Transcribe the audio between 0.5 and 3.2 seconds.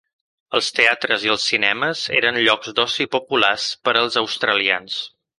Els teatres i els cinemes eren llocs d'oci